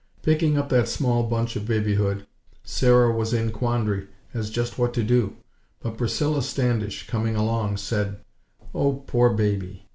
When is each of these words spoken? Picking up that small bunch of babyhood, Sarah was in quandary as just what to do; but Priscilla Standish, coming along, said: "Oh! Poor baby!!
Picking 0.23 0.57
up 0.57 0.69
that 0.69 0.87
small 0.87 1.21
bunch 1.21 1.55
of 1.55 1.67
babyhood, 1.67 2.25
Sarah 2.63 3.11
was 3.11 3.35
in 3.35 3.51
quandary 3.51 4.07
as 4.33 4.49
just 4.49 4.79
what 4.79 4.95
to 4.95 5.03
do; 5.03 5.35
but 5.79 5.95
Priscilla 5.99 6.41
Standish, 6.41 7.05
coming 7.05 7.35
along, 7.35 7.77
said: 7.77 8.19
"Oh! 8.73 8.93
Poor 9.05 9.29
baby!! 9.29 9.85